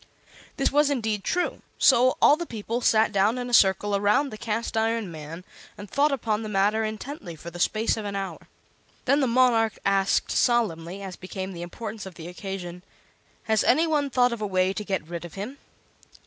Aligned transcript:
This 0.57 0.71
was 0.71 0.89
indeed 0.89 1.23
true; 1.23 1.61
so 1.77 2.17
all 2.23 2.35
the 2.35 2.47
people 2.47 2.81
sat 2.81 3.11
down 3.11 3.37
in 3.37 3.51
a 3.51 3.53
circle 3.53 3.95
around 3.95 4.31
the 4.31 4.35
Cast 4.35 4.75
iron 4.75 5.11
Man 5.11 5.43
and 5.77 5.87
thought 5.87 6.11
upon 6.11 6.41
the 6.41 6.49
matter 6.49 6.83
intently 6.83 7.35
for 7.35 7.51
the 7.51 7.59
space 7.59 7.95
of 7.97 8.03
an 8.05 8.15
hour. 8.15 8.47
Then 9.05 9.19
the 9.19 9.27
monarch 9.27 9.77
asked, 9.85 10.31
solemnly, 10.31 11.03
as 11.03 11.15
became 11.15 11.51
the 11.53 11.61
importance 11.61 12.07
of 12.07 12.15
the 12.15 12.27
occasion: 12.27 12.83
"Has 13.43 13.63
any 13.63 13.85
one 13.85 14.09
thought 14.09 14.33
of 14.33 14.41
a 14.41 14.47
way 14.47 14.73
to 14.73 14.83
get 14.83 15.07
rid 15.07 15.23
of 15.23 15.35
him?" 15.35 15.59